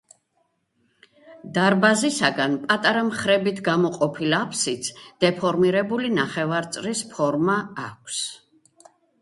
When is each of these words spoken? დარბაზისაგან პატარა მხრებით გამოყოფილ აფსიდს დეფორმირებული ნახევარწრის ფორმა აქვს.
დარბაზისაგან 1.57 2.55
პატარა 2.71 3.03
მხრებით 3.11 3.61
გამოყოფილ 3.69 4.33
აფსიდს 4.39 4.91
დეფორმირებული 5.27 6.11
ნახევარწრის 6.17 7.07
ფორმა 7.13 7.63
აქვს. 7.87 8.27